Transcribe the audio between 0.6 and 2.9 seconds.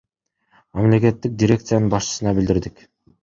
Мамлекеттик дирекциянын башчысына билдирдик.